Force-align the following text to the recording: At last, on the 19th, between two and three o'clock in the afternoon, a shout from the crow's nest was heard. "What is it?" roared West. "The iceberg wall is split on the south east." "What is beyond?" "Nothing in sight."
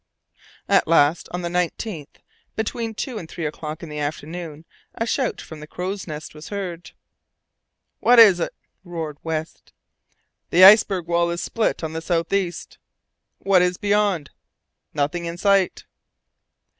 At 0.67 0.87
last, 0.87 1.29
on 1.31 1.43
the 1.43 1.47
19th, 1.47 2.23
between 2.55 2.95
two 2.95 3.19
and 3.19 3.29
three 3.29 3.45
o'clock 3.45 3.83
in 3.83 3.89
the 3.89 3.99
afternoon, 3.99 4.65
a 4.95 5.05
shout 5.05 5.39
from 5.39 5.59
the 5.59 5.67
crow's 5.67 6.07
nest 6.07 6.33
was 6.33 6.49
heard. 6.49 6.93
"What 7.99 8.17
is 8.17 8.39
it?" 8.39 8.55
roared 8.83 9.19
West. 9.21 9.73
"The 10.49 10.63
iceberg 10.63 11.05
wall 11.05 11.29
is 11.29 11.43
split 11.43 11.83
on 11.83 11.93
the 11.93 12.01
south 12.01 12.33
east." 12.33 12.79
"What 13.37 13.61
is 13.61 13.77
beyond?" 13.77 14.31
"Nothing 14.91 15.25
in 15.25 15.37
sight." 15.37 15.85